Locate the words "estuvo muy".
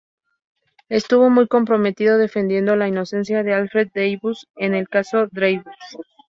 0.89-1.47